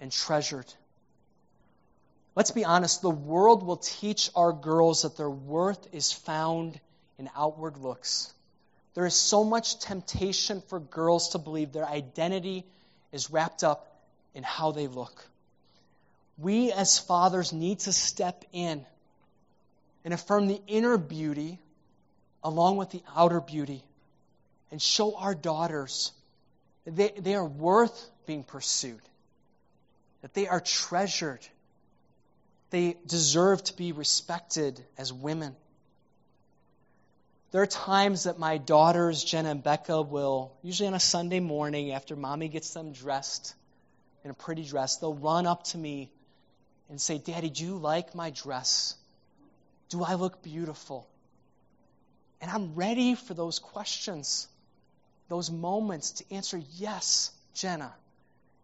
[0.01, 0.66] and treasured.
[2.35, 6.81] Let's be honest, the world will teach our girls that their worth is found
[7.18, 8.33] in outward looks.
[8.95, 12.66] There is so much temptation for girls to believe their identity
[13.13, 13.87] is wrapped up
[14.35, 15.25] in how they look.
[16.39, 18.85] We as fathers need to step in
[20.05, 21.59] and affirm the inner beauty
[22.43, 23.83] along with the outer beauty
[24.71, 26.13] and show our daughters
[26.85, 29.01] that they, they are worth being pursued,
[30.23, 31.47] that they are treasured,
[32.71, 35.55] they deserve to be respected as women.
[37.51, 41.91] There are times that my daughters, Jenna and Becca, will, usually on a Sunday morning
[41.91, 43.55] after mommy gets them dressed
[44.25, 46.13] in a pretty dress, they'll run up to me
[46.89, 48.95] and say, Daddy, do you like my dress?
[49.89, 51.09] Do I look beautiful?
[52.41, 54.49] And I'm ready for those questions
[55.31, 57.95] those moments to answer, Yes, Jenna.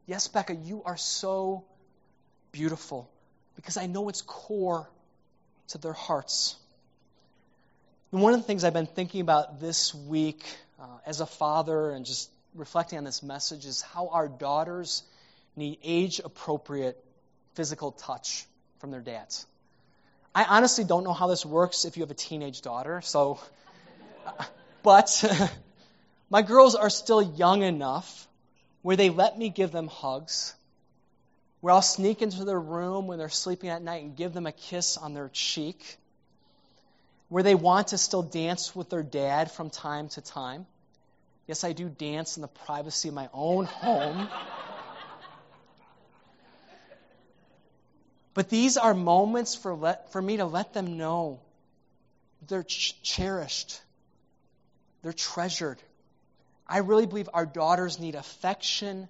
[0.05, 1.65] Yes, Becca, you are so
[2.53, 3.09] beautiful
[3.55, 4.91] because I know it's core
[5.69, 6.57] to their hearts.
[8.17, 10.43] And one of the things I've been thinking about this week
[10.81, 15.03] uh, as a father and just reflecting on this message is how our daughters
[15.55, 16.97] need age appropriate
[17.57, 18.47] physical touch
[18.79, 19.45] from their dads.
[20.35, 23.39] I honestly don't know how this works if you have a teenage daughter, so,
[24.83, 25.23] but
[26.31, 28.27] My girls are still young enough
[28.81, 30.55] where they let me give them hugs,
[31.61, 34.53] where I'll sneak into their room when they're sleeping at night and give them a
[34.53, 35.99] kiss on their cheek,
[37.29, 40.67] where they want to still dance with their dad from time to time.
[41.47, 44.29] Yes, I do dance in the privacy of my own home.
[48.35, 51.41] but these are moments for, let, for me to let them know
[52.49, 53.81] they're ch- cherished,
[55.03, 55.81] they're treasured,
[56.69, 59.09] I really believe our daughters need affection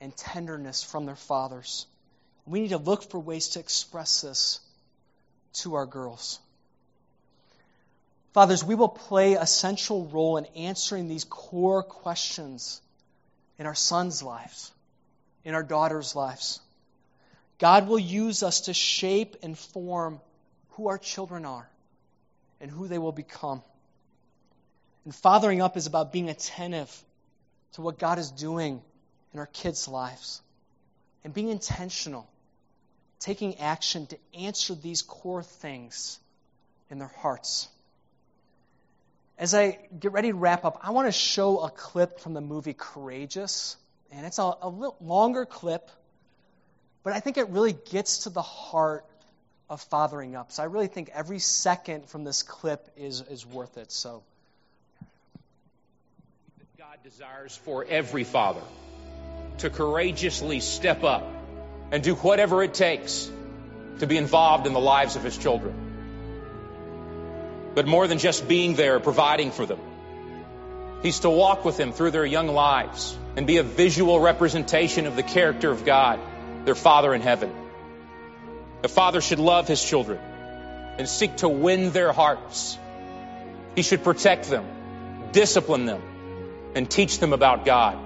[0.00, 1.86] and tenderness from their fathers.
[2.46, 4.60] We need to look for ways to express this
[5.54, 6.40] to our girls.
[8.32, 12.80] Fathers, we will play a central role in answering these core questions
[13.58, 14.70] in our sons' lives,
[15.44, 16.60] in our daughters' lives.
[17.58, 20.20] God will use us to shape and form
[20.70, 21.68] who our children are
[22.60, 23.62] and who they will become.
[25.04, 27.04] And fathering up is about being attentive
[27.72, 28.80] to what God is doing
[29.32, 30.40] in our kids' lives
[31.24, 32.28] and being intentional,
[33.18, 36.18] taking action to answer these core things
[36.90, 37.68] in their hearts.
[39.40, 42.42] As I get ready to wrap up, I want to show a clip from the
[42.42, 43.78] movie Courageous.
[44.12, 45.90] And it's a, a little longer clip,
[47.02, 49.06] but I think it really gets to the heart
[49.70, 50.52] of fathering up.
[50.52, 53.90] So I really think every second from this clip is, is worth it.
[53.90, 54.22] So.
[56.76, 58.62] God desires for every father
[59.58, 61.24] to courageously step up
[61.90, 63.30] and do whatever it takes
[64.00, 65.89] to be involved in the lives of his children
[67.74, 69.78] but more than just being there, providing for them.
[71.02, 75.16] He's to walk with them through their young lives and be a visual representation of
[75.16, 76.20] the character of God,
[76.64, 77.52] their Father in heaven.
[78.82, 80.18] The father should love his children
[80.98, 82.78] and seek to win their hearts.
[83.76, 84.64] He should protect them,
[85.32, 86.02] discipline them,
[86.74, 87.98] and teach them about God.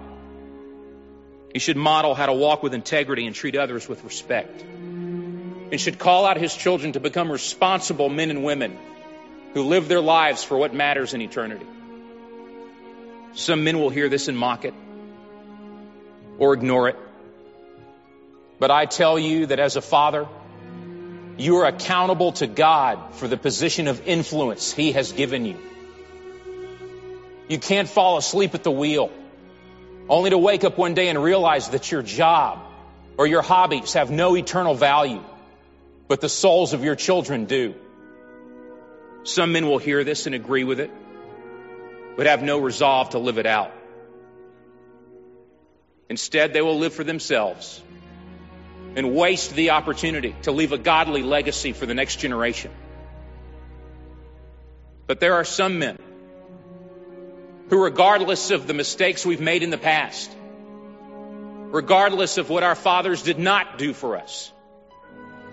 [1.52, 4.62] He should model how to walk with integrity and treat others with respect.
[4.62, 8.76] And should call out his children to become responsible men and women
[9.54, 11.66] who live their lives for what matters in eternity.
[13.34, 14.74] Some men will hear this and mock it
[16.38, 16.96] or ignore it.
[18.58, 20.26] But I tell you that as a father,
[21.36, 25.56] you are accountable to God for the position of influence He has given you.
[27.48, 29.10] You can't fall asleep at the wheel
[30.08, 32.58] only to wake up one day and realize that your job
[33.16, 35.22] or your hobbies have no eternal value,
[36.08, 37.74] but the souls of your children do.
[39.24, 40.90] Some men will hear this and agree with it,
[42.16, 43.72] but have no resolve to live it out.
[46.08, 47.82] Instead, they will live for themselves
[48.96, 52.70] and waste the opportunity to leave a godly legacy for the next generation.
[55.06, 55.98] But there are some men
[57.70, 60.30] who, regardless of the mistakes we've made in the past,
[61.70, 64.52] regardless of what our fathers did not do for us,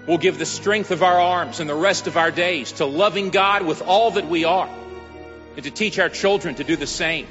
[0.08, 3.30] will give the strength of our arms and the rest of our days to loving
[3.30, 4.70] God with all that we are
[5.56, 7.28] and to teach our children to do the same.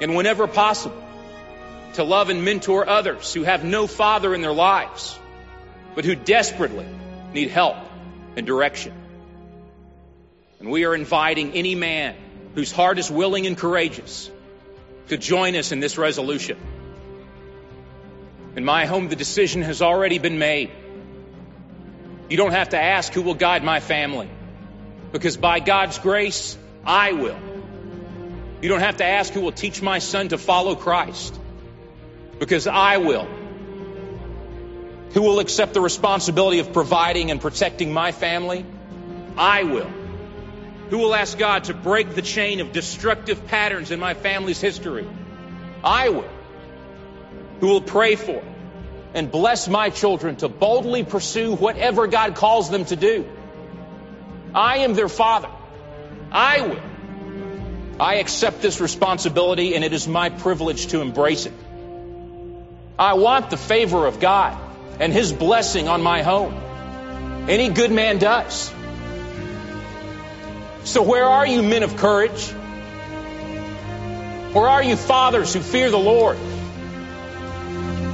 [0.00, 1.02] And whenever possible,
[1.94, 5.18] to love and mentor others who have no father in their lives,
[5.94, 6.86] but who desperately
[7.32, 7.76] need help
[8.36, 8.92] and direction.
[10.60, 12.14] And we are inviting any man
[12.54, 14.30] whose heart is willing and courageous
[15.08, 16.58] to join us in this resolution.
[18.56, 20.70] In my home, the decision has already been made.
[22.30, 24.30] You don't have to ask who will guide my family.
[25.10, 26.56] Because by God's grace,
[26.86, 27.38] I will.
[28.62, 31.38] You don't have to ask who will teach my son to follow Christ.
[32.38, 33.26] Because I will.
[35.12, 38.64] Who will accept the responsibility of providing and protecting my family?
[39.36, 39.90] I will.
[40.90, 45.06] Who will ask God to break the chain of destructive patterns in my family's history?
[45.82, 46.30] I will.
[47.58, 48.40] Who will pray for
[49.14, 53.28] and bless my children to boldly pursue whatever God calls them to do.
[54.54, 55.48] I am their father.
[56.30, 56.80] I will.
[58.00, 61.52] I accept this responsibility and it is my privilege to embrace it.
[62.98, 64.56] I want the favor of God
[64.98, 66.54] and His blessing on my home.
[67.48, 68.72] Any good man does.
[70.84, 72.52] So where are you men of courage?
[74.52, 76.36] Where are you fathers who fear the Lord?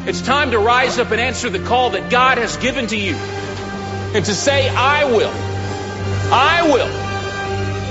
[0.09, 3.16] It's time to rise up and answer the call that God has given to you
[3.16, 5.32] and to say, I will.
[6.32, 6.88] I will.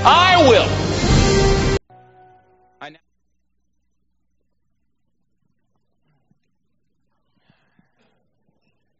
[0.08, 1.78] I will.
[2.80, 2.96] I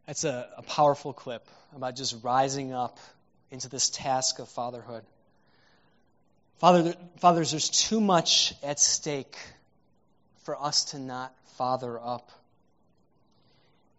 [0.06, 2.98] That's a, a powerful clip about just rising up
[3.50, 5.04] into this task of fatherhood.
[6.58, 9.38] Father, fathers, there's too much at stake
[10.44, 12.30] for us to not father up.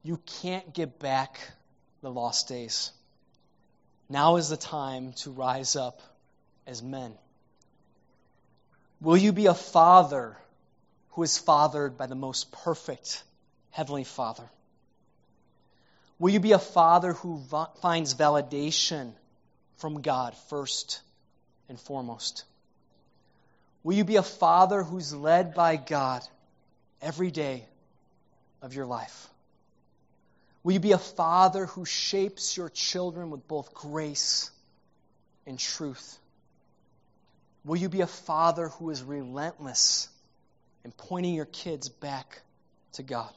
[0.08, 1.38] You can't get back
[2.02, 2.94] the lost days.
[4.08, 6.00] Now is the time to rise up
[6.66, 7.12] as men.
[9.02, 10.38] Will you be a father
[11.10, 13.22] who is fathered by the most perfect
[13.72, 14.50] Heavenly Father?
[16.20, 17.42] Will you be a father who
[17.82, 19.12] finds validation
[19.76, 21.02] from God first
[21.68, 22.46] and foremost?
[23.84, 26.26] Will you be a father who's led by God
[27.02, 27.66] every day
[28.62, 29.28] of your life?
[30.68, 34.52] Will you be a father who shapes your children with both grace
[35.46, 36.18] and truth?
[37.64, 40.10] Will you be a father who is relentless
[40.84, 42.42] in pointing your kids back
[42.92, 43.32] to God?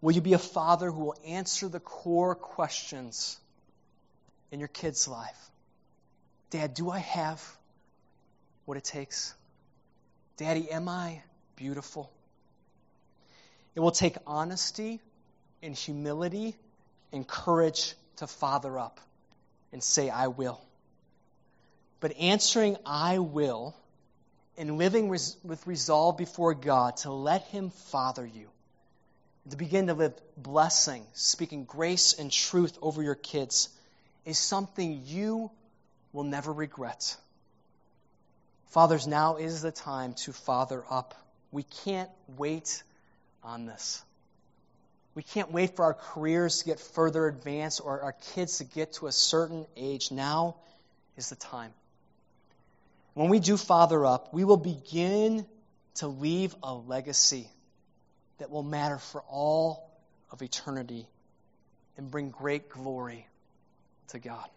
[0.00, 3.36] Will you be a father who will answer the core questions
[4.52, 5.50] in your kid's life?
[6.50, 7.44] Dad, do I have
[8.64, 9.34] what it takes?
[10.36, 11.20] Daddy, am I
[11.56, 12.12] beautiful?
[13.74, 15.00] It will take honesty
[15.64, 16.54] and humility
[17.12, 19.00] and courage to father up
[19.72, 20.60] and say, I will.
[22.00, 23.74] But answering, I will,
[24.58, 28.48] and living res- with resolve before God to let Him father you,
[29.50, 33.68] to begin to live blessing, speaking grace and truth over your kids,
[34.24, 35.50] is something you
[36.12, 37.16] will never regret.
[38.68, 41.14] Fathers, now is the time to father up.
[41.52, 42.82] We can't wait
[43.42, 44.02] on this.
[45.14, 48.94] We can't wait for our careers to get further advanced or our kids to get
[48.94, 50.10] to a certain age.
[50.10, 50.56] Now
[51.16, 51.72] is the time.
[53.14, 55.46] When we do father up, we will begin
[55.96, 57.48] to leave a legacy
[58.38, 59.88] that will matter for all
[60.32, 61.06] of eternity
[61.96, 63.26] and bring great glory
[64.08, 64.48] to God.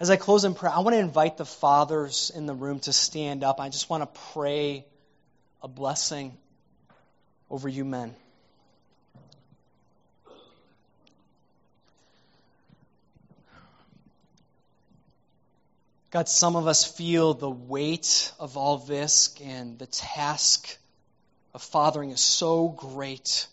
[0.00, 2.92] As I close in prayer, I want to invite the fathers in the room to
[2.92, 3.60] stand up.
[3.60, 4.86] I just want to pray
[5.60, 6.36] a blessing
[7.50, 8.14] over you men.
[16.10, 20.78] God, some of us feel the weight of all this, and the task
[21.52, 23.46] of fathering is so great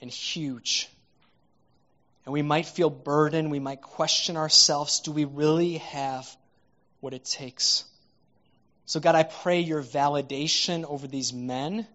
[0.00, 0.88] and huge.
[2.24, 3.50] And we might feel burdened.
[3.50, 6.28] We might question ourselves do we really have
[7.00, 7.84] what it takes?
[8.86, 11.88] So, God, I pray your validation over these men,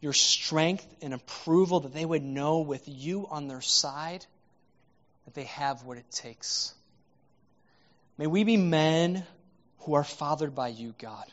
[0.00, 4.26] your strength and approval, that they would know with you on their side
[5.24, 6.74] that they have what it takes.
[8.20, 9.24] May we be men
[9.78, 11.24] who are fathered by you, God.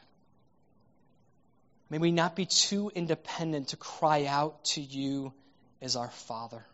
[1.89, 5.33] May we not be too independent to cry out to you
[5.81, 6.65] as our Father.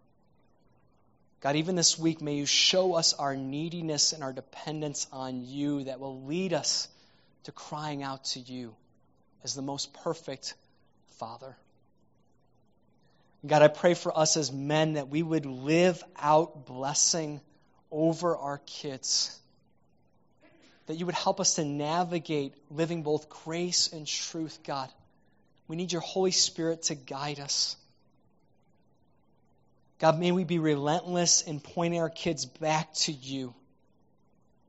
[1.41, 5.85] God, even this week, may you show us our neediness and our dependence on you
[5.85, 6.87] that will lead us
[7.45, 8.75] to crying out to you
[9.43, 10.53] as the most perfect
[11.17, 11.57] Father.
[13.43, 17.41] God, I pray for us as men that we would live out blessing
[17.89, 19.39] over our kids
[20.87, 24.89] that you would help us to navigate living both grace and truth, God.
[25.67, 27.75] We need your Holy Spirit to guide us.
[29.99, 33.53] God, may we be relentless in pointing our kids back to you.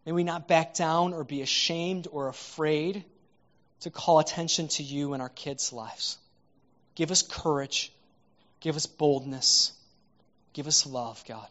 [0.07, 3.05] May we not back down or be ashamed or afraid
[3.81, 6.19] to call attention to you in our kids' lives.
[6.95, 7.93] Give us courage.
[8.61, 9.73] Give us boldness.
[10.53, 11.47] Give us love, God.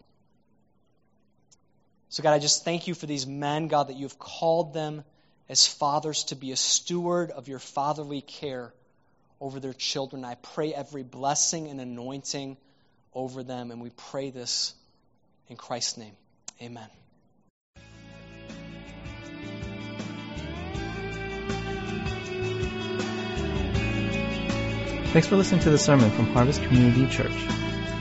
[2.14, 5.04] So, God, I just thank you for these men, God, that you've called them
[5.50, 8.72] as fathers to be a steward of your fatherly care
[9.42, 10.24] over their children.
[10.24, 12.58] I pray every blessing and anointing
[13.16, 14.76] over them, and we pray this
[15.48, 16.14] in Christ's name.
[16.62, 16.88] Amen.
[25.14, 27.63] Thanks for listening to the sermon from Harvest Community Church.